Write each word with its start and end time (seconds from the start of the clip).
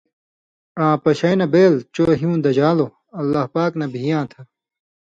آں 0.83 0.95
پَشَیں 1.03 1.37
نہ 1.39 1.45
بېل 1.53 1.73
چو 1.93 2.03
ہیُو 2.19 2.31
دژان٘لو 2.45 2.87
(اللہ 3.19 3.43
پاک) 3.53 3.71
نہ 3.79 3.85
بِھیاں 3.91 4.23
تھہ؛ 4.31 4.41